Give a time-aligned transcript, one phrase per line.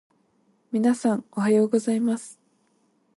[0.71, 2.39] 皆さん、おはようございます。